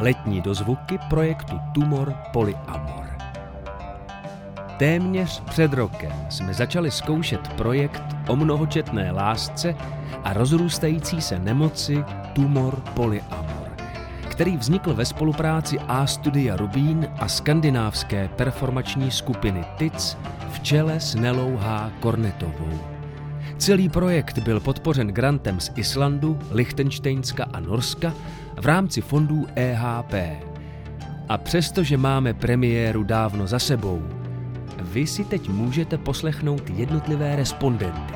[0.00, 3.06] letní dozvuky projektu Tumor Polyamor.
[4.78, 9.74] Téměř před rokem jsme začali zkoušet projekt o mnohočetné lásce
[10.24, 13.68] a rozrůstající se nemoci Tumor Polyamor,
[14.28, 20.18] který vznikl ve spolupráci A Studia Rubín a skandinávské performační skupiny TIC
[20.50, 21.90] v čele s Nelou H.
[22.00, 22.78] Kornetovou.
[23.58, 28.12] Celý projekt byl podpořen grantem z Islandu, Lichtensteinska a Norska
[28.60, 30.14] v rámci fondů EHP.
[31.28, 34.02] A přestože máme premiéru dávno za sebou,
[34.82, 38.14] vy si teď můžete poslechnout jednotlivé respondenty,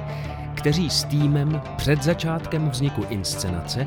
[0.55, 3.87] kteří s týmem před začátkem vzniku inscenace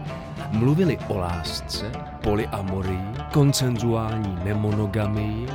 [0.51, 1.91] mluvili o lásce,
[2.23, 5.47] polyamorii, koncenzuální nemonogamii,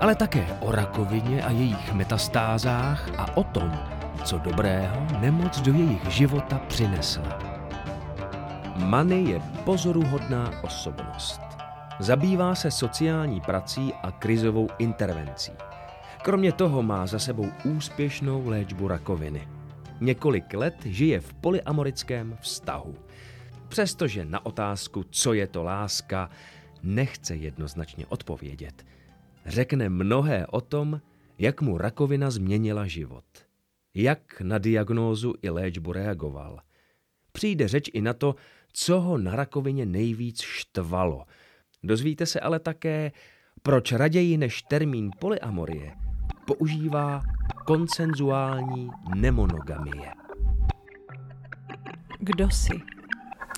[0.00, 3.72] ale také o rakovině a jejich metastázách a o tom,
[4.24, 7.51] co dobrého nemoc do jejich života přinesla.
[8.86, 11.40] Many je pozoruhodná osobnost.
[12.00, 15.52] Zabývá se sociální prací a krizovou intervencí.
[16.22, 19.48] Kromě toho má za sebou úspěšnou léčbu rakoviny.
[20.00, 22.94] Několik let žije v polyamorickém vztahu.
[23.68, 26.30] Přestože na otázku, co je to láska,
[26.82, 28.86] nechce jednoznačně odpovědět.
[29.46, 31.00] Řekne mnohé o tom,
[31.38, 33.24] jak mu rakovina změnila život.
[33.94, 36.60] Jak na diagnózu i léčbu reagoval.
[37.32, 38.34] Přijde řeč i na to,
[38.72, 41.24] co ho na rakovině nejvíc štvalo.
[41.82, 43.12] Dozvíte se ale také,
[43.62, 45.92] proč raději než termín polyamorie
[46.46, 47.22] používá
[47.66, 50.12] konsenzuální nemonogamie.
[52.20, 52.80] Kdo jsi?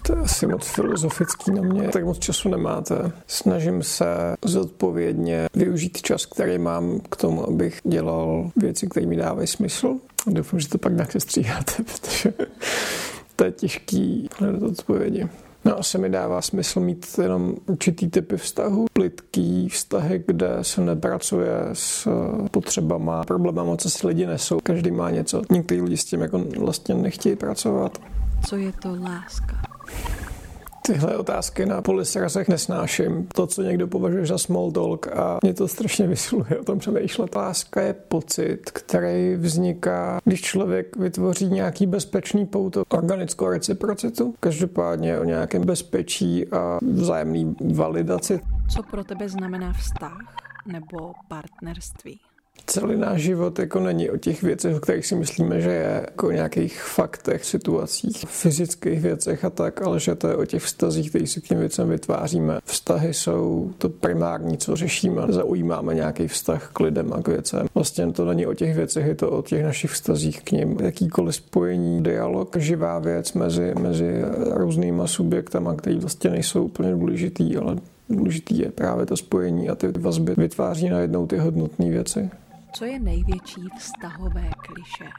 [0.06, 3.12] To je asi moc filozofický na mě, tak moc času nemáte.
[3.26, 4.06] Snažím se
[4.44, 9.96] zodpovědně využít čas, který mám k tomu, abych dělal věci, které mi dávají smysl.
[10.26, 12.32] Doufám, že to pak nějak stříháte, protože
[13.44, 15.28] je těžký hledat odpovědi.
[15.64, 18.86] No asi mi dává smysl mít jenom určitý typy vztahu.
[18.92, 22.08] Plitký vztahy, kde se nepracuje s
[22.50, 24.60] potřebama, problémama, co si lidi nesou.
[24.62, 25.42] Každý má něco.
[25.50, 27.98] Někteří lidi s tím jako vlastně nechtějí pracovat.
[28.48, 29.73] Co je to láska?
[30.86, 33.26] Tyhle otázky na polisrazech nesnáším.
[33.34, 37.34] To, co někdo považuje za small talk a mě to strašně vysiluje o tom přemýšlet.
[37.34, 45.24] Láska je pocit, který vzniká, když člověk vytvoří nějaký bezpečný pouto, organickou reciprocitu, každopádně o
[45.24, 48.40] nějakém bezpečí a vzájemný validaci.
[48.74, 50.18] Co pro tebe znamená vztah
[50.66, 52.20] nebo partnerství?
[52.66, 56.26] Celý náš život jako není o těch věcech, o kterých si myslíme, že je jako
[56.26, 61.10] o nějakých faktech, situacích, fyzických věcech a tak, ale že to je o těch vztazích,
[61.10, 62.58] které si k těm věcem vytváříme.
[62.64, 65.22] Vztahy jsou to primární, co řešíme.
[65.28, 67.66] Zaujímáme nějaký vztah k lidem a k věcem.
[67.74, 70.78] Vlastně to není o těch věcech, je to o těch našich vztazích k ním.
[70.80, 77.76] Jakýkoliv spojení, dialog, živá věc mezi, mezi různýma subjektama, který vlastně nejsou úplně důležitý, ale
[78.08, 82.30] důležitý je právě to spojení a ty vazby vytváří najednou ty hodnotné věci.
[82.76, 85.10] Co je největší vztahové kliše?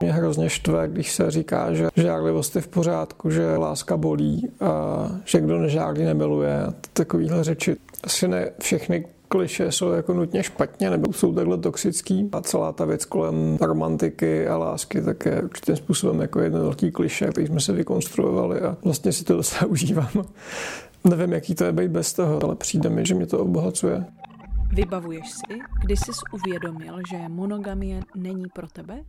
[0.00, 5.06] Mě hrozně štve, když se říká, že žárlivost je v pořádku, že láska bolí a
[5.24, 6.60] že kdo nežárlí nemiluje.
[6.92, 7.76] Takovýhle řeči.
[8.04, 12.84] Asi ne všechny kliše jsou jako nutně špatně nebo jsou takhle toxický a celá ta
[12.84, 17.60] věc kolem romantiky a lásky tak je určitým způsobem jako jeden velký kliše, který jsme
[17.60, 20.24] se vykonstruovali a vlastně si to docela užívám.
[21.04, 24.04] Nevím, jaký to je být bez toho, ale přijde mi, že mě to obohacuje.
[24.72, 29.04] Vybavuješ si, kdy jsi uvědomil, že monogamie není pro tebe?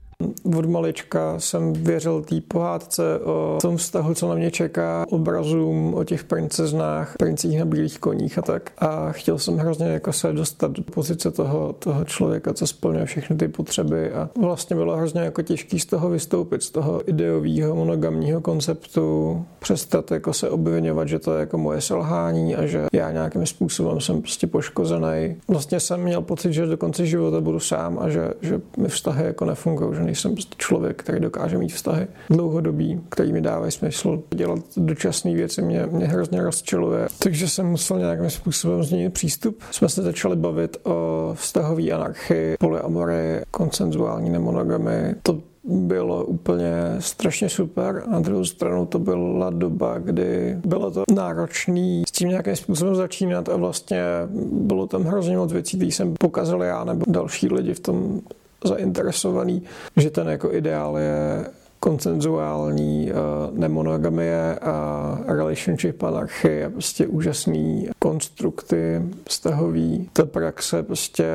[0.57, 6.03] Od malička jsem věřil té pohádce o tom vztahu, co na mě čeká, obrazům o
[6.03, 8.71] těch princeznách, princích na bílých koních a tak.
[8.77, 13.35] A chtěl jsem hrozně jako se dostat do pozice toho, toho člověka, co splňuje všechny
[13.35, 14.11] ty potřeby.
[14.11, 20.11] A vlastně bylo hrozně jako těžký z toho vystoupit, z toho ideového monogamního konceptu, přestat
[20.11, 24.21] jako se obvinovat, že to je jako moje selhání a že já nějakým způsobem jsem
[24.21, 25.35] prostě poškozený.
[25.47, 29.25] Vlastně jsem měl pocit, že do konce života budu sám a že, že mi vztahy
[29.25, 34.23] jako nefungují, že nejsem prostě člověk, který dokáže mít vztahy dlouhodobý, který mi dávají smysl.
[34.35, 37.07] Dělat dočasné věci mě, mě hrozně rozčiluje.
[37.19, 39.59] Takže jsem musel nějakým způsobem změnit přístup.
[39.71, 45.15] Jsme se začali bavit o vztahové anarchii, polyamory, koncenzuální nemonogamy.
[45.23, 48.03] To bylo úplně strašně super.
[48.11, 53.49] Na druhou stranu to byla doba, kdy bylo to náročné s tím nějakým způsobem začínat
[53.49, 54.03] a vlastně
[54.51, 58.21] bylo tam hrozně moc věcí, které jsem pokazil já nebo další lidi v tom
[58.63, 59.63] zainteresovaný,
[59.97, 61.45] že ten jako ideál je
[61.79, 70.09] koncenzuální uh, nemonogamie a relationship anarchie, prostě úžasný konstrukty vztahový.
[70.13, 71.25] Ta praxe prostě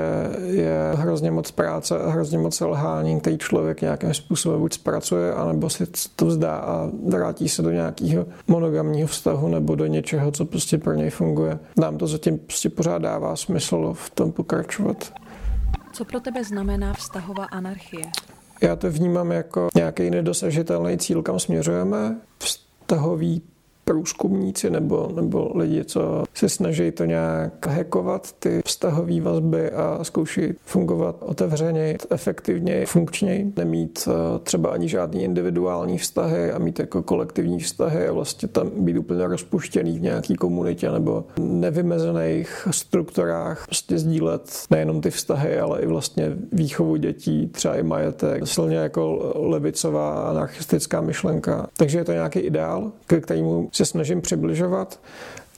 [0.45, 5.71] je hrozně moc práce a hrozně moc selhání, který člověk nějakým způsobem buď zpracuje, anebo
[5.71, 5.87] si
[6.17, 10.93] to vzdá a vrátí se do nějakého monogamního vztahu nebo do něčeho, co prostě pro
[10.93, 11.59] něj funguje.
[11.77, 15.13] Nám to zatím prostě pořád dává smysl v tom pokračovat.
[15.95, 18.05] Co pro tebe znamená vztahová anarchie?
[18.63, 22.17] Já to vnímám jako nějaký nedosažitelný cíl, kam směřujeme.
[22.39, 23.43] Vztahový
[23.85, 30.41] průzkumníci nebo, nebo lidi, co se snaží to nějak hackovat, ty vztahové vazby a zkouší
[30.65, 37.61] fungovat otevřeně, efektivně, funkčně, nemít eh, třeba ani žádný individuální vztahy a mít jako kolektivní
[37.61, 44.51] vztahy a vlastně tam být úplně rozpuštěný v nějaký komunitě nebo nevymezených strukturách, prostě sdílet
[44.71, 51.01] nejenom ty vztahy, ale i vlastně výchovu dětí, třeba i majetek, silně jako levicová anarchistická
[51.01, 51.67] myšlenka.
[51.77, 55.01] Takže je to nějaký ideál, ke kterému se snažím přibližovat,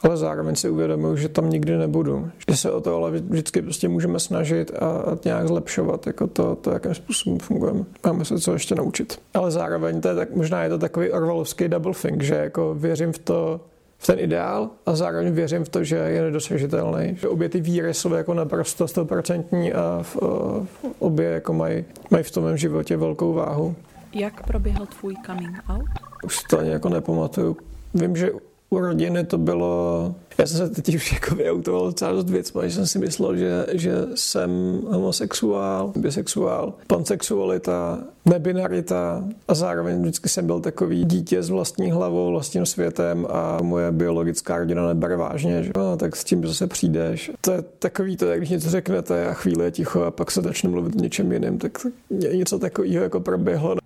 [0.03, 2.31] ale zároveň si uvědomuji, že tam nikdy nebudu.
[2.51, 6.55] Že se o to ale vždycky prostě můžeme snažit a, a nějak zlepšovat jako to,
[6.55, 7.85] to, jakým způsobem fungujeme.
[8.07, 9.21] Máme se co ještě naučit.
[9.35, 13.13] Ale zároveň to je tak, možná je to takový orvalovský double think, že jako věřím
[13.13, 13.61] v to,
[13.99, 17.17] v ten ideál a zároveň věřím v to, že je nedosažitelný.
[17.21, 20.17] Že obě ty víry jsou jako naprosto stoprocentní a v,
[20.65, 23.75] v obě jako mají, mají v tom mém životě velkou váhu.
[24.13, 25.89] Jak proběhl tvůj coming out?
[26.25, 27.57] Už to ani jako nepamatuju
[27.97, 28.31] Vím, že
[28.71, 32.75] u rodiny to bylo, já jsem se teď už jako vyautoval docela dost věcma, že
[32.75, 34.51] jsem si myslel, že, že jsem
[34.89, 42.67] homosexuál, bisexuál, pansexualita, nebinarita a zároveň vždycky jsem byl takový dítě s vlastní hlavou, vlastním
[42.67, 47.31] světem a moje biologická rodina nebere vážně, že no, tak s tím zase přijdeš.
[47.41, 50.43] To je takový to, jak když něco řeknete a chvíli je ticho a pak se
[50.43, 51.79] začne mluvit o něčem jiném, tak
[52.11, 53.77] něco takového jako proběhlo.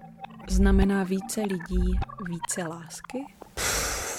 [0.48, 1.98] Znamená více lidí
[2.28, 3.18] více lásky?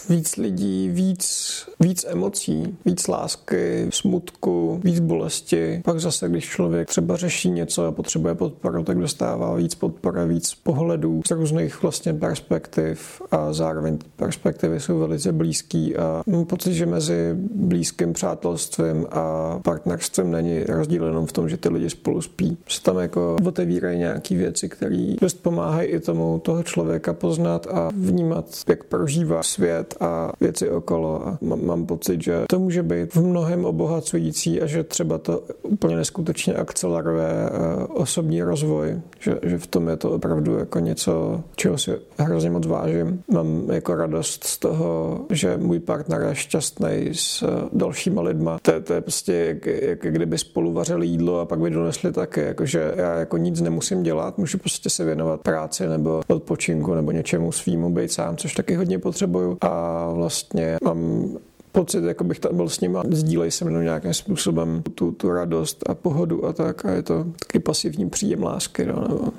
[0.09, 5.81] Víc lidí, víc, víc emocí, víc lásky, smutku, víc bolesti.
[5.85, 10.55] Pak zase, když člověk třeba řeší něco a potřebuje podporu, tak dostává víc podpory, víc
[10.55, 16.85] pohledů z různých vlastně perspektiv a zároveň perspektivy jsou velice blízký a mám pocit, že
[16.85, 22.57] mezi blízkým přátelstvím a partnerstvím není rozdíl jenom v tom, že ty lidi spolu spí.
[22.67, 27.89] Se tam jako otevírají nějaké věci, které dost pomáhají i tomu toho člověka poznat a
[27.95, 31.27] vnímat, jak prožívá svět a věci okolo.
[31.27, 35.95] A mám pocit, že to může být v mnohem obohacující a že třeba to úplně
[35.95, 41.77] neskutečně akceleruje eh, osobní rozvoj, že, že v tom je to opravdu jako něco, čeho
[41.77, 43.23] si hrozně moc vážím.
[43.31, 48.59] Mám jako radost z toho, že můj partner je šťastný s eh, dalšíma lidma.
[48.61, 52.41] To, to je prostě jak, jak kdyby spolu vařili jídlo a pak by donesli taky.
[52.41, 57.51] Jakože já jako nic nemusím dělat, můžu prostě se věnovat práci nebo odpočinku nebo něčemu
[57.51, 59.57] svýmu, být sám, což taky hodně potřebuju.
[59.61, 59.80] A
[60.13, 61.29] vlastně mám
[61.71, 65.31] pocit, jako bych tam byl s nimi a sdílej se mnou nějakým způsobem tu, tu
[65.31, 68.85] radost a pohodu a tak a je to taky pasivní příjem lásky.
[68.85, 69.31] No, nebo...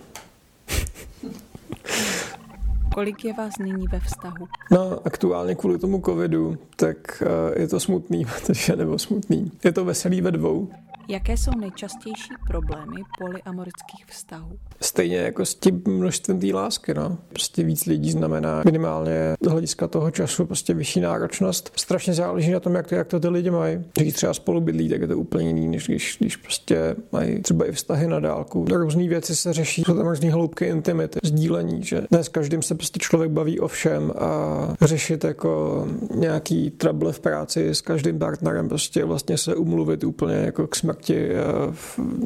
[2.95, 4.47] Kolik je vás nyní ve vztahu?
[4.71, 9.53] No, aktuálně kvůli tomu covidu, tak eh, je to smutný, protože nebo smutný.
[9.65, 10.69] Je to veselý ve dvou.
[11.09, 14.59] Jaké jsou nejčastější problémy polyamorických vztahů?
[14.81, 17.19] Stejně jako s tím množstvím té lásky, no.
[17.29, 21.73] Prostě víc lidí znamená minimálně z hlediska toho času prostě vyšší náročnost.
[21.77, 23.85] Strašně záleží na tom, jak to, jak to ty lidi mají.
[23.95, 27.69] Když třeba spolu bydlí, tak je to úplně jiný, než když, když prostě mají třeba
[27.69, 28.67] i vztahy na dálku.
[28.71, 32.75] Různé věci se řeší, jsou tam různé hloubky intimity, sdílení, že ne s každým se
[32.75, 38.69] prostě člověk baví o všem a řešit jako nějaký trouble v práci s každým partnerem,
[38.69, 41.35] prostě vlastně se umluvit úplně jako k smrti eh,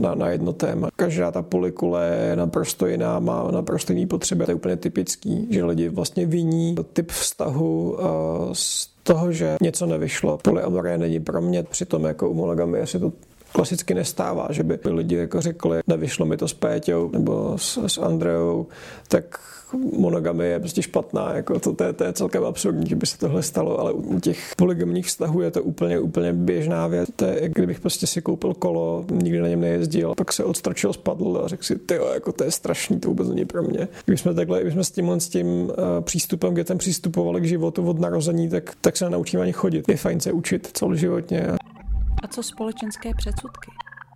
[0.00, 0.88] na, na jedno téma.
[0.96, 4.44] Každá ta polikule je naprosto jiná, má naprosto jiný potřeby.
[4.44, 8.04] To je úplně typický, že lidi vlastně viní typ vztahu eh,
[8.52, 10.38] z toho, že něco nevyšlo.
[10.42, 13.12] Polyamorie není pro mě, přitom jako u monogamie si to
[13.52, 17.98] klasicky nestává, že by lidi jako řekli, nevyšlo mi to s Péťou nebo s, s
[17.98, 18.66] Andreou,
[19.08, 19.40] tak
[19.98, 23.18] monogamie je prostě špatná, jako to, to, je, to je celkem absurdní, že by se
[23.18, 27.08] tohle stalo, ale u těch polygamních vztahů je to úplně, úplně běžná věc.
[27.16, 31.40] To je, kdybych prostě si koupil kolo, nikdy na něm nejezdil, pak se odstračil, spadl
[31.44, 33.88] a řekl si, ty jako to je strašný, to vůbec není pro mě.
[34.06, 35.70] Když jsme takhle, když jsme s tímhle s tím uh,
[36.00, 39.88] přístupem, kde ten přistupovali k životu od narození, tak, tak se nenaučíme ani chodit.
[39.88, 41.46] Je fajn se učit celoživotně.
[42.22, 43.70] A co společenské předsudky?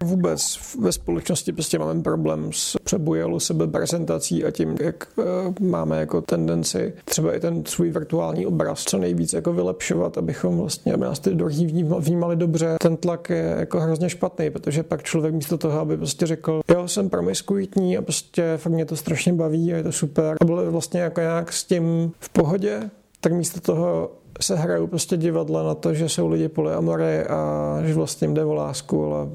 [0.05, 5.25] Vůbec ve společnosti prostě máme problém s přebujelou sebe prezentací a tím, jak uh,
[5.69, 10.95] máme jako tendenci třeba i ten svůj virtuální obraz co nejvíc jako vylepšovat, abychom vlastně,
[10.95, 12.77] aby nás ty druhý vnímali dobře.
[12.81, 16.89] Ten tlak je jako hrozně špatný, protože pak člověk místo toho, aby prostě řekl, jo,
[16.89, 20.37] jsem promiskuitní a prostě fakt mě to strašně baví a je to super.
[20.41, 22.91] A bylo vlastně jako nějak s tím v pohodě,
[23.21, 27.95] tak místo toho se hrajou prostě divadla na to, že jsou lidi polyamory a že
[27.95, 29.29] vlastně jim jde o lásku, ale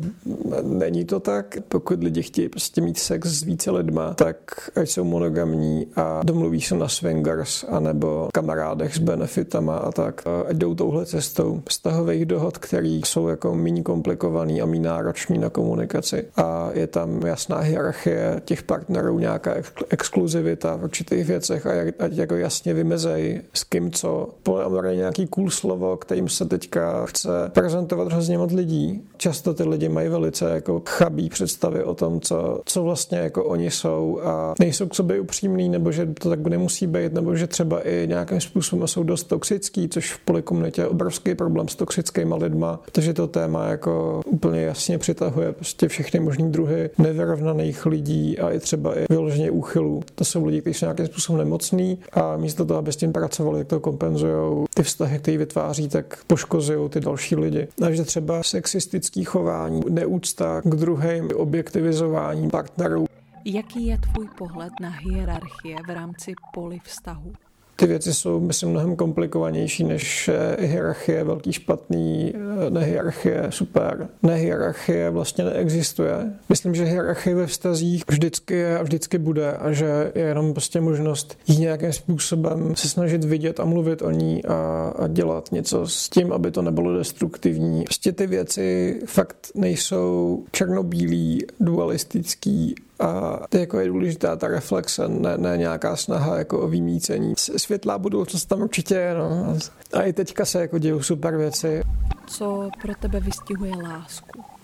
[0.64, 1.58] není to tak.
[1.68, 4.38] Pokud lidi chtějí prostě mít sex s více lidma, tak
[4.76, 10.24] ať jsou monogamní a domluví se na swingers anebo kamarádech s benefitama a tak.
[10.48, 15.50] Ať jdou touhle cestou vztahových dohod, které jsou jako méně komplikovaný a méně náročný na
[15.50, 16.26] komunikaci.
[16.36, 19.56] A je tam jasná hierarchie těch partnerů, nějaká
[19.90, 24.30] exkluzivita v určitých věcech a ať jako jasně vymezejí s kým co.
[24.44, 29.02] Polyamory nějaký cool slovo, kterým se teďka chce prezentovat hrozně moc lidí.
[29.18, 33.72] Často ty lidi mají velice jako chabý představy o tom, co, co vlastně jako oni
[33.72, 37.88] jsou a nejsou k sobě upřímní, nebo že to tak nemusí být, nebo že třeba
[37.88, 42.80] i nějakým způsobem jsou dost toxický, což v polikomunitě je obrovský problém s toxickými lidma,
[42.86, 48.60] protože to téma jako úplně jasně přitahuje prostě všechny možné druhy nevyrovnaných lidí a i
[48.60, 50.04] třeba i vyloženě úchylů.
[50.16, 53.60] To jsou lidi, kteří jsou nějakým způsobem nemocný a místo toho, aby s tím pracovali,
[53.60, 57.68] jak to kompenzují, ty vztahy, které vytváří, tak poškozují ty další lidi.
[57.80, 63.06] Takže třeba sexistický chování, neúcta k druhým, objektivizování partnerů.
[63.46, 67.34] Jaký je tvůj pohled na hierarchie v rámci poli vztahu?
[67.76, 74.08] Ty věci jsou, myslím, mnohem komplikovanější než eh, hierarchie velký špatný, eh, nehierarchie super.
[74.24, 76.34] Nehierarchie vlastně neexistuje.
[76.50, 80.82] Myslím, že hierarchie ve vztazích vždycky je a vždycky bude a že je jenom prostě
[80.82, 85.88] možnost jí nějakým způsobem se snažit vidět a mluvit o ní a, a dělat něco
[85.88, 87.84] s tím, aby to nebylo destruktivní.
[87.84, 95.58] Prostě ty věci fakt nejsou černobílý, dualistický a jako je důležitá ta reflexe, ne, ne
[95.58, 97.34] nějaká snaha jako o vymícení.
[97.38, 99.58] Světlá budoucnost tam určitě je, no.
[99.94, 101.84] A i teďka se jako dějou super věci.
[102.28, 104.55] Co pro tebe vystihuje lásku?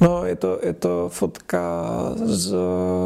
[0.00, 1.84] No, je to, je to fotka
[2.16, 2.54] z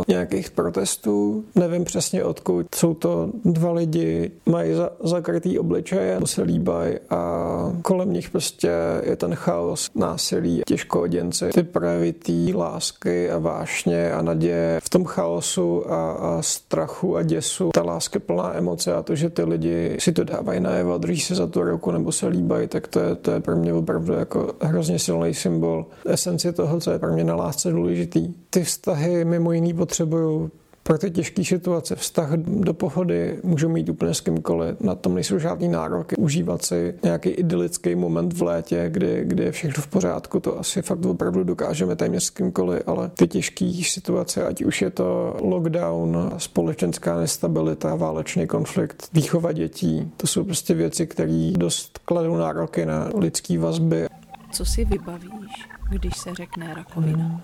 [0.08, 2.66] nějakých protestů, nevím přesně odkud.
[2.74, 8.70] Jsou to dva lidi, mají za, zakrytý obličeje, se líbají a kolem nich prostě
[9.02, 15.04] je ten chaos, násilí, těžkoděnci, ty projevy té lásky a vášně a naděje v tom
[15.04, 17.70] chaosu a, a strachu a děsu.
[17.74, 21.34] Ta láska plná emoce a to, že ty lidi si to dávají najevo, drží se
[21.34, 24.52] za tu ruku nebo se líbají, tak to je, to je pro mě opravdu jako
[24.60, 28.34] hrozně silný symbol esence toho, co je pro mě na lásce důležitý.
[28.50, 30.50] Ty vztahy mimo jiný potřebují
[30.82, 35.38] pro ty těžké situace, vztah do pohody můžu mít úplně s kýmkoliv, na tom nejsou
[35.38, 40.40] žádný nároky, užívat si nějaký idylický moment v létě, kdy, kdy je všechno v pořádku,
[40.40, 44.90] to asi fakt opravdu dokážeme téměř s kýmkoliv, ale ty těžké situace, ať už je
[44.90, 52.36] to lockdown, společenská nestabilita, válečný konflikt, výchova dětí, to jsou prostě věci, které dost kladou
[52.36, 54.06] nároky na lidské vazby.
[54.52, 55.74] Co si vybavíš?
[55.90, 57.24] Když se řekne rakovina?
[57.24, 57.40] Hmm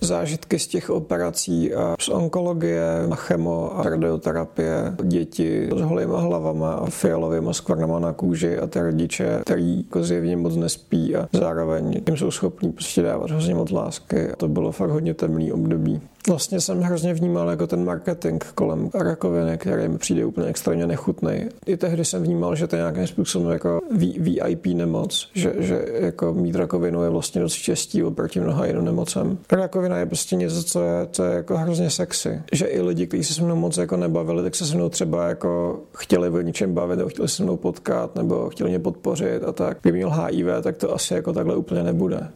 [0.00, 6.72] zážitky z těch operací a z onkologie, a chemo a radioterapie, děti s holýma hlavama
[6.72, 12.02] a fialovými skvrnama na kůži a ty rodiče, který jako zjevně moc nespí a zároveň
[12.06, 14.28] jim jsou schopní prostě dávat hrozně moc lásky.
[14.36, 16.00] To bylo fakt hodně temný období.
[16.28, 21.48] Vlastně jsem hrozně vnímal jako ten marketing kolem rakoviny, který mi přijde úplně extrémně nechutný.
[21.66, 23.80] I tehdy jsem vnímal, že to je nějakým způsobem jako
[24.18, 29.38] VIP nemoc, že, že jako mít rakovinu je vlastně dost štěstí oproti mnoha jiným nemocem.
[29.52, 32.42] Rakovina je prostě něco, co je, co je jako hrozně sexy.
[32.52, 35.28] Že i lidi, kteří se se mnou moc jako nebavili, tak se se mnou třeba
[35.28, 39.52] jako chtěli o něčem bavit, nebo chtěli se mnou potkat, nebo chtěli mě podpořit a
[39.52, 39.78] tak.
[39.82, 42.28] Kdyby měl HIV, tak to asi jako takhle úplně nebude.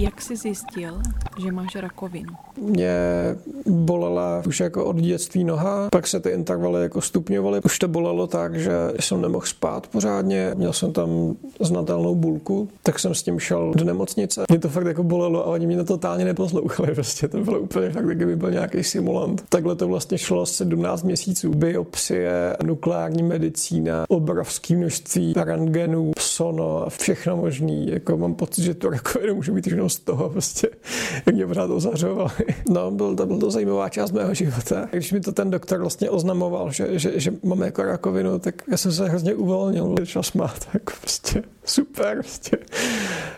[0.00, 1.00] Jak jsi zjistil,
[1.42, 2.32] že máš rakovinu?
[2.60, 2.94] Mě
[3.66, 7.60] bolela už jako od dětství noha, pak se ty intervaly jako stupňovaly.
[7.64, 12.98] Už to bolelo tak, že jsem nemohl spát pořádně, měl jsem tam znatelnou bulku, tak
[12.98, 14.44] jsem s tím šel do nemocnice.
[14.50, 17.90] Mě to fakt jako bolelo a oni mě to totálně neposlouchali, prostě to bylo úplně
[17.90, 19.44] fakt, kdyby byl nějaký simulant.
[19.48, 21.50] Takhle to vlastně šlo 17 měsíců.
[21.50, 27.88] Biopsie, nukleární medicína, obrovské množství rentgenů, sono všechno možný.
[27.90, 30.68] Jako mám pocit, že to rakovinu může být jenom z toho, prostě,
[31.26, 32.30] jak mě pořád ozařovali.
[32.68, 34.88] No, byl to, byl to zajímavá část mého života.
[34.90, 38.76] Když mi to ten doktor vlastně oznamoval, že, že, že mám jako rakovinu, tak já
[38.76, 42.16] jsem se hrozně uvolnil, začal smát, jako prostě super.
[42.16, 42.56] Prostě.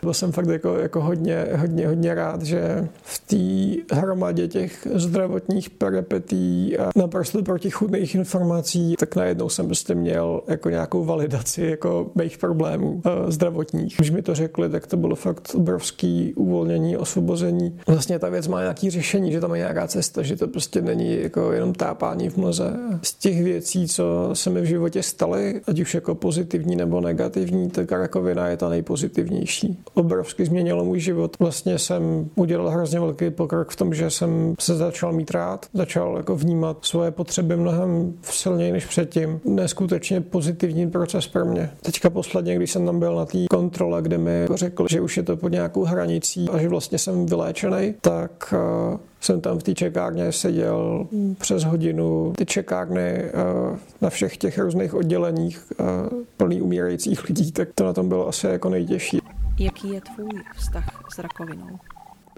[0.03, 5.71] Byl jsem fakt jako, jako hodně, hodně, hodně rád, že v té hromadě těch zdravotních
[5.71, 12.39] peripetí a naprosto protichudných informací, tak najednou jsem prostě měl jako nějakou validaci jako mých
[12.39, 13.97] problémů uh, zdravotních.
[13.97, 17.81] Když mi to řekli, tak to bylo fakt obrovský uvolnění, osvobození.
[17.87, 21.23] Vlastně ta věc má nějaký řešení, že tam je nějaká cesta, že to prostě není
[21.23, 22.73] jako jenom tápání v mlze.
[23.03, 27.71] Z těch věcí, co se mi v životě staly, ať už jako pozitivní nebo negativní,
[27.71, 29.79] tak rakovina je ta nejpozitivnější.
[29.95, 31.37] Obrovsky změnilo můj život.
[31.39, 36.17] Vlastně jsem udělal hrozně velký pokrok v tom, že jsem se začal mít rád, začal
[36.17, 39.41] jako vnímat svoje potřeby mnohem silněji než předtím.
[39.45, 41.71] Neskutečně pozitivní proces pro mě.
[41.83, 45.23] Teďka posledně, když jsem tam byl na té kontrole, kde mi řekl, že už je
[45.23, 48.55] to pod nějakou hranicí a že vlastně jsem vyléčený, tak
[48.93, 51.07] uh, jsem tam v té čekárně seděl
[51.39, 52.33] přes hodinu.
[52.37, 55.87] Ty čekárny uh, na všech těch různých odděleních uh,
[56.37, 59.19] plný umírajících lidí, tak to na tom bylo asi jako nejtěžší.
[59.59, 61.79] Jaký je tvůj vztah s rakovinou?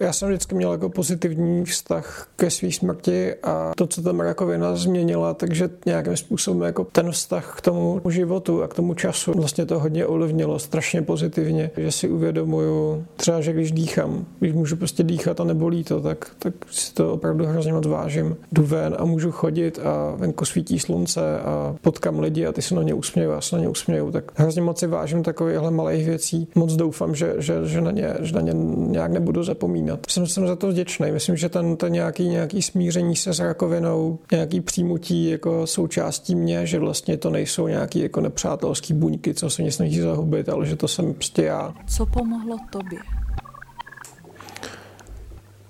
[0.01, 4.77] Já jsem vždycky měl jako pozitivní vztah ke své smrti a to, co tam rakovina
[4.77, 9.67] změnila, takže nějakým způsobem jako ten vztah k tomu životu a k tomu času vlastně
[9.67, 15.03] to hodně ovlivnilo strašně pozitivně, že si uvědomuju třeba, že když dýchám, když můžu prostě
[15.03, 18.37] dýchat a nebolí to, tak, tak si to opravdu hrozně moc vážím.
[18.53, 22.75] Jdu ven a můžu chodit a venku svítí slunce a potkám lidi a ty se
[22.75, 26.07] na ně usmějí a se na ně usmějou, tak hrozně moc si vážím takovýchhle malých
[26.07, 26.49] věcí.
[26.55, 30.11] Moc doufám, že, že, že, na ně, že na ně nějak nebudu zapomínat vzpomínat.
[30.11, 31.13] Jsem, jsem za to vděčný.
[31.13, 36.67] Myslím, že ten, ten nějaký, nějaký smíření se s rakovinou, nějaký přijmutí jako součástí mě,
[36.67, 40.77] že vlastně to nejsou nějaký jako nepřátelský buňky, co se mě snaží zahubit, ale že
[40.77, 41.75] to jsem prostě já.
[41.87, 42.99] Co pomohlo tobě?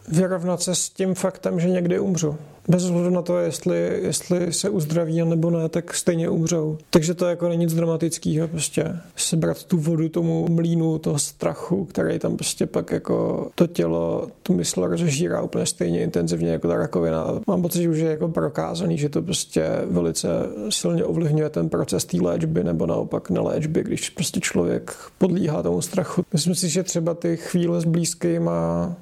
[0.08, 2.36] Vyrovnat se s tím faktem, že někdy umřu
[2.68, 6.78] bez ohledu na to, jestli, jestli se uzdraví nebo ne, tak stejně umřou.
[6.90, 12.18] Takže to jako není nic dramatického, prostě sebrat tu vodu tomu mlínu toho strachu, který
[12.18, 17.40] tam prostě pak jako to tělo, tu mysl rozžírá úplně stejně intenzivně jako ta rakovina.
[17.46, 20.28] Mám pocit, že už je jako prokázaný, že to prostě velice
[20.68, 25.80] silně ovlivňuje ten proces té léčby nebo naopak na léčby, když prostě člověk podlíhá tomu
[25.80, 26.24] strachu.
[26.32, 28.50] Myslím si, že třeba ty chvíle s blízkými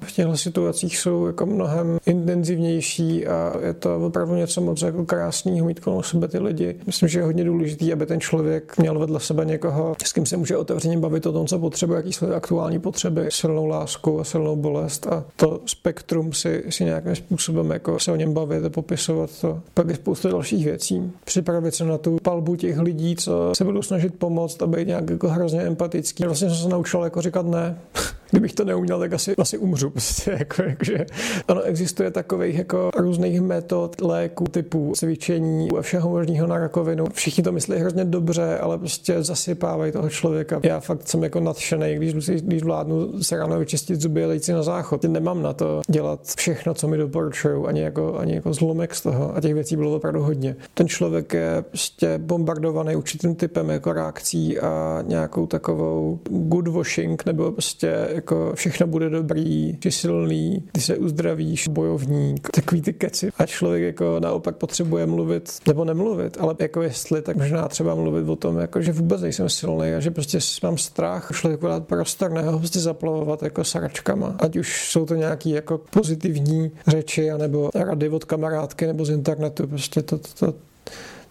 [0.01, 5.65] v těchto situacích jsou jako mnohem intenzivnější a je to opravdu něco moc jako krásného
[5.65, 6.75] mít kolem sebe ty lidi.
[6.85, 10.37] Myslím, že je hodně důležité, aby ten člověk měl vedle sebe někoho, s kým se
[10.37, 14.55] může otevřeně bavit o tom, co potřebuje, jaký jsou aktuální potřeby, silnou lásku a silnou
[14.55, 19.29] bolest a to spektrum si, si nějakým způsobem jako se o něm bavit a popisovat
[19.41, 19.59] to.
[19.73, 21.11] Pak je spousta dalších věcí.
[21.25, 25.09] Připravit se na tu palbu těch lidí, co se budou snažit pomoct a být nějak
[25.09, 26.23] jako hrozně empatický.
[26.23, 27.77] Vlastně jsem se naučil jako říkat ne.
[28.33, 29.89] Kdybych to neuměl, tak asi, asi umřu.
[29.89, 31.05] Prostě, jako, jakože,
[31.47, 37.05] ono existuje takových jako různých metod, léků, typů cvičení a všeho možného na rakovinu.
[37.13, 40.59] Všichni to myslí hrozně dobře, ale prostě zasypávají toho člověka.
[40.63, 45.03] Já fakt jsem jako nadšený, když, když vládnu se ráno vyčistit zuby a na záchod.
[45.03, 49.35] Nemám na to dělat všechno, co mi doporučují, ani jako, ani jako zlomek z toho.
[49.35, 50.55] A těch věcí bylo opravdu hodně.
[50.73, 57.51] Ten člověk je prostě bombardovaný určitým typem jako reakcí a nějakou takovou good washing nebo
[57.51, 63.31] prostě jako všechno bude dobrý, jsi silný, ty se uzdravíš, bojovník, takový ty keci.
[63.37, 68.29] A člověk jako naopak potřebuje mluvit, nebo nemluvit, ale jako jestli, tak možná třeba mluvit
[68.29, 72.31] o tom, jako, že vůbec nejsem silný a že prostě mám strach člověku dát prostor,
[72.31, 74.35] ne ho prostě zaplavovat jako saračkama.
[74.39, 79.67] Ať už jsou to nějaký jako pozitivní řeči, anebo rady od kamarádky nebo z internetu,
[79.67, 80.53] prostě to, to, to,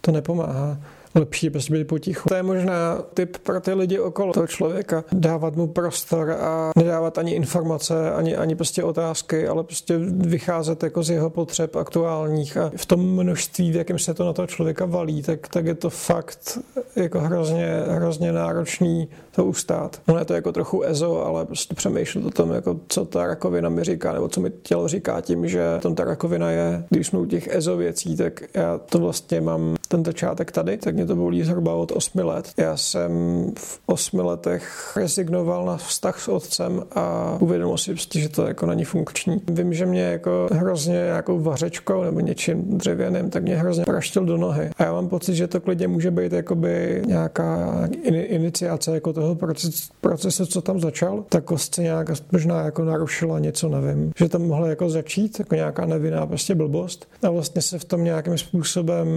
[0.01, 0.77] to nepomáhá
[1.15, 2.29] lepší prostě být potichu.
[2.29, 5.03] To je možná typ pro ty lidi okolo toho člověka.
[5.11, 11.03] Dávat mu prostor a nedávat ani informace, ani, ani prostě otázky, ale prostě vycházet jako
[11.03, 14.85] z jeho potřeb aktuálních a v tom množství, v jakém se to na toho člověka
[14.85, 16.57] valí, tak, tak je to fakt
[16.95, 20.01] jako hrozně, hrozně náročný to ustát.
[20.07, 23.69] Ono je to jako trochu ezo, ale prostě přemýšlet o tom, jako co ta rakovina
[23.69, 26.83] mi říká, nebo co mi tělo říká tím, že tam ta rakovina je.
[26.89, 30.95] Když jsme u těch ezo věcí, tak já to vlastně mám ten začátek tady, tak
[30.95, 32.51] mě to bolí zhruba od 8 let.
[32.57, 33.11] Já jsem
[33.57, 38.65] v 8 letech rezignoval na vztah s otcem a uvědomil si, prostě, že to jako
[38.65, 39.41] není funkční.
[39.47, 44.37] Vím, že mě jako hrozně nějakou vařečkou nebo něčím dřevěným, tak mě hrozně praštil do
[44.37, 44.69] nohy.
[44.77, 49.35] A já mám pocit, že to klidně může být jakoby nějaká in, iniciace jako toho
[49.35, 51.23] proces, procesu, co tam začal.
[51.29, 54.11] Ta kostce nějak možná jako narušila něco, nevím.
[54.17, 57.07] Že tam mohla jako začít, jako nějaká nevinná prostě blbost.
[57.23, 59.07] A vlastně se v tom nějakým způsobem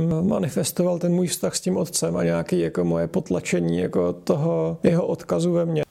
[0.67, 5.07] manifestoval ten můj vztah s tím otcem a nějaký jako moje potlačení jako toho jeho
[5.07, 5.83] odkazu ve mně.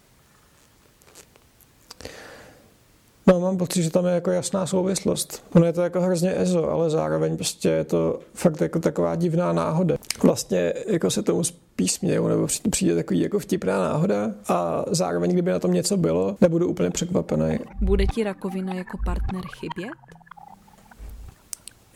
[3.27, 5.43] No, mám pocit, že tam je jako jasná souvislost.
[5.55, 9.53] Ono je to jako hrozně ezo, ale zároveň prostě je to fakt jako taková divná
[9.53, 9.95] náhoda.
[10.23, 15.51] Vlastně jako se tomu spíš směju, nebo přijde takový jako vtipná náhoda a zároveň, kdyby
[15.51, 17.59] na tom něco bylo, nebudu úplně překvapený.
[17.81, 19.93] Bude ti rakovina jako partner chybět?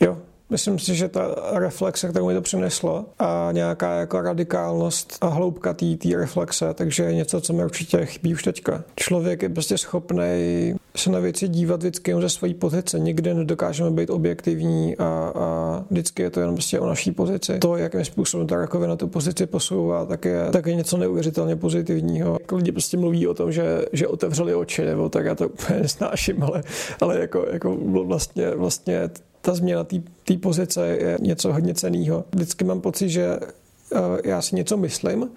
[0.00, 0.18] Jo,
[0.50, 5.74] Myslím si, že ta reflexe, kterou mi to přineslo a nějaká jako radikálnost a hloubka
[5.74, 8.84] té reflexe, takže je něco, co mi určitě chybí už teďka.
[8.96, 12.98] Člověk je prostě schopný se na věci dívat vždycky jen ze své pozice.
[12.98, 17.58] Nikdy nedokážeme být objektivní a, a vždycky je to jenom prostě o naší pozici.
[17.58, 22.36] To, jakým způsobem ta rakovina tu pozici posouvá, tak je, tak je něco neuvěřitelně pozitivního.
[22.40, 25.78] Jako lidi prostě mluví o tom, že, že otevřeli oči, nebo tak já to úplně
[25.82, 26.62] nesnáším, ale,
[27.00, 29.84] ale jako, jako vlastně, vlastně ta změna
[30.24, 32.24] té pozice je něco hodně ceného.
[32.32, 35.30] Vždycky mám pocit, že eh, já si něco myslím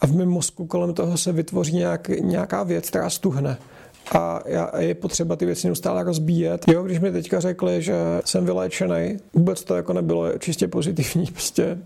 [0.00, 3.58] a v mém mozku kolem toho se vytvoří nějak, nějaká věc, která stuhne
[4.14, 4.42] a,
[4.78, 6.64] je potřeba ty věci neustále rozbíjet.
[6.68, 11.78] Jo, když mi teďka řekli, že jsem vyléčený, vůbec to jako nebylo čistě pozitivní, prostě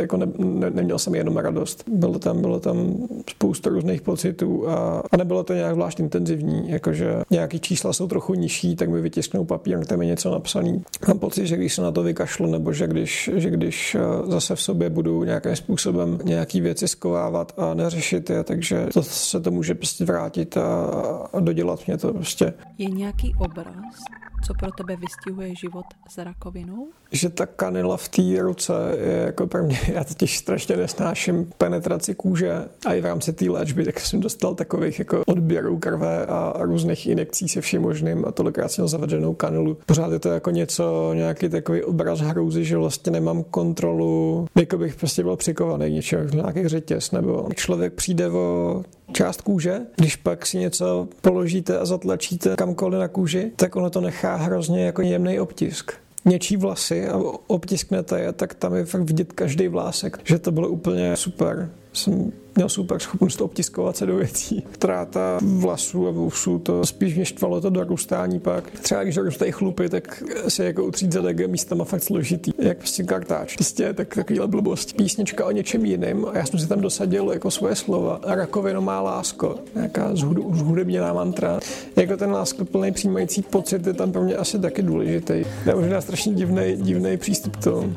[0.00, 1.84] jako ne, ne, neměl jsem jenom radost.
[1.88, 2.96] Bylo tam, bylo tam
[3.30, 8.34] spousta různých pocitů a, a nebylo to nějak zvlášť intenzivní, jakože nějaký čísla jsou trochu
[8.34, 10.82] nižší, tak mi vytisknou papír, kde je něco napsaný.
[11.08, 14.56] Mám pocit, že když se na to vykašlu, nebo že když, že když eh, zase
[14.56, 19.50] v sobě budu nějakým způsobem nějaký věci skovávat a neřešit je, takže to se to
[19.50, 20.84] může prostě vrátit a,
[21.32, 22.54] a dodělat mě to prostě.
[22.78, 24.04] Je nějaký obraz,
[24.44, 26.88] co pro tebe vystihuje život s rakovinou?
[27.12, 28.72] Že ta kanila v té ruce
[29.04, 32.52] je jako pro mě, já totiž strašně nesnáším penetraci kůže
[32.86, 37.06] a i v rámci té léčby, tak jsem dostal takových jako odběrů krve a různých
[37.06, 39.76] injekcí se vším možným a tolikrát jsem zavedenou kanilu.
[39.86, 44.94] Pořád je to jako něco, nějaký takový obraz hrůzy, že vlastně nemám kontrolu, jako bych
[44.94, 50.58] prostě byl přikovaný něčeho, nějaký řetěz, nebo člověk přijde o část kůže, když pak si
[50.58, 55.92] něco položíte a zatlačíte kamkoliv na kůži, tak ono to nechá hrozně jako jemný obtisk
[56.24, 60.68] něčí vlasy a obtisknete je, tak tam je fakt vidět každý vlásek, že to bylo
[60.68, 61.70] úplně super.
[61.92, 64.62] Jsem měl super schopnost obtiskovat se do věcí.
[64.78, 68.70] Tráta vlasů a vousů, to spíš mě štvalo to dorůstání pak.
[68.70, 72.52] Třeba když dorůstají chlupy, tak se jako utřít zadek je místama fakt složitý.
[72.58, 73.54] Jak prostě kartáč.
[73.54, 74.96] Prostě tak takovýhle blbost.
[74.96, 78.20] Písnička o něčem jiném a já jsem si tam dosadil jako svoje slova.
[78.26, 79.54] Rakovino má lásko.
[79.74, 80.10] Nějaká
[80.52, 81.60] zhudebněná mantra.
[81.96, 85.44] Jako ten plný přijímající pocit je tam pro mě asi taky důležitý.
[85.66, 87.94] Je možná strašně divný, divný přístup k tomu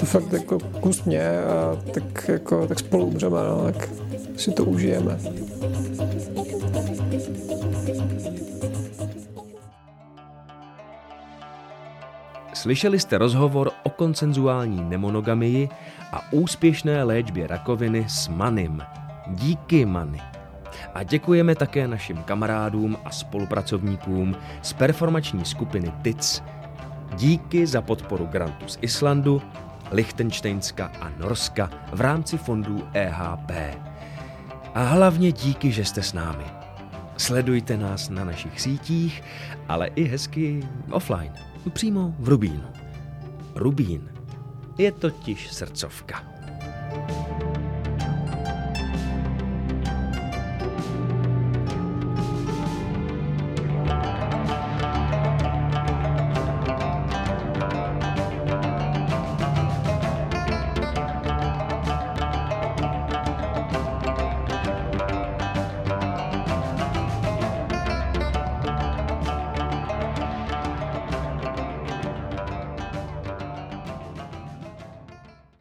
[0.00, 3.88] to fakt jako kus mě a tak, jako, tak spolu umřeme, no, tak
[4.36, 5.18] si to užijeme.
[12.54, 15.68] Slyšeli jste rozhovor o koncenzuální nemonogamii
[16.12, 18.82] a úspěšné léčbě rakoviny s Manim.
[19.26, 20.20] Díky Many.
[20.94, 26.42] A děkujeme také našim kamarádům a spolupracovníkům z performační skupiny TIC.
[27.16, 29.42] Díky za podporu grantu z Islandu
[29.90, 33.50] Lichtensteinska a Norska v rámci fondů EHP.
[34.74, 36.44] A hlavně díky, že jste s námi.
[37.16, 39.22] Sledujte nás na našich sítích,
[39.68, 41.32] ale i hezky offline,
[41.72, 42.64] přímo v Rubínu.
[43.54, 44.10] Rubín
[44.78, 46.22] je totiž srdcovka.